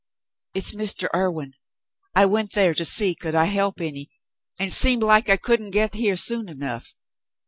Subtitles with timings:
[0.55, 1.09] "It's Mr.
[1.13, 1.53] Irwin.
[2.15, 4.07] I went there to see could I help any,
[4.57, 6.95] and seemed like I couldn't get here soon enough.